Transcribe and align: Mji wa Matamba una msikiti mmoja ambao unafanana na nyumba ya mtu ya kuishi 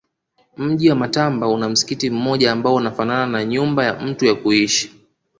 Mji 0.57 0.89
wa 0.89 0.95
Matamba 0.95 1.47
una 1.47 1.69
msikiti 1.69 2.09
mmoja 2.09 2.51
ambao 2.51 2.75
unafanana 2.75 3.25
na 3.25 3.45
nyumba 3.45 3.85
ya 3.85 3.99
mtu 3.99 4.25
ya 4.25 4.35
kuishi 4.35 4.93